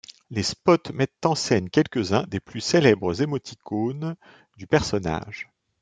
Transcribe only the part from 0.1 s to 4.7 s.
Les spots mettent en scène quelques-uns des plus célèbres émoticônes du